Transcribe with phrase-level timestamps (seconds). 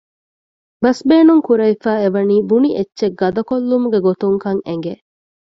[0.81, 4.93] ބަސް ބޭނުންކުރެވިފައި އެވަނީ ބުނި އެއްޗެއް ގަދަކޮށްލުމުގެ ގޮތުން ކަން އެނގެ